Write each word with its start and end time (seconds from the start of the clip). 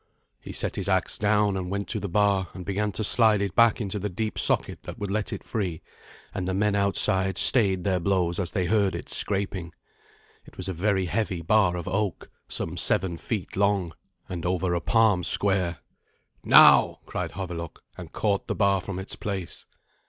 He 0.39 0.51
set 0.51 0.77
his 0.77 0.89
axe 0.89 1.19
down, 1.19 1.55
and 1.55 1.69
went 1.69 1.87
to 1.89 1.99
the 1.99 2.09
bar, 2.09 2.47
and 2.55 2.65
began 2.65 2.91
to 2.93 3.03
slide 3.03 3.39
it 3.39 3.53
back 3.55 3.79
into 3.79 3.99
the 3.99 4.09
deep 4.09 4.39
socket 4.39 4.81
that 4.81 4.97
would 4.97 5.11
let 5.11 5.31
it 5.31 5.43
free, 5.43 5.83
and 6.33 6.47
the 6.47 6.55
men 6.55 6.73
outside 6.73 7.37
stayed 7.37 7.83
their 7.83 7.99
blows 7.99 8.39
as 8.39 8.49
they 8.49 8.65
heard 8.65 8.95
it 8.95 9.09
scraping. 9.09 9.71
It 10.43 10.57
was 10.57 10.67
a 10.67 10.73
very 10.73 11.05
heavy 11.05 11.43
bar 11.43 11.77
of 11.77 11.87
oak, 11.87 12.31
some 12.47 12.77
seven 12.77 13.15
feet 13.15 13.55
long, 13.55 13.91
and 14.27 14.43
over 14.43 14.73
a 14.73 14.81
palm 14.81 15.23
square. 15.23 15.77
"Now!" 16.43 17.01
cried 17.05 17.33
Havelok, 17.33 17.83
and 17.95 18.11
caught 18.11 18.47
the 18.47 18.55
bar 18.55 18.81
from 18.81 18.97
its 18.97 19.15
place. 19.15 19.67